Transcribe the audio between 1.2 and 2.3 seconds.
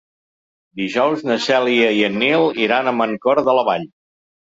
na Cèlia i en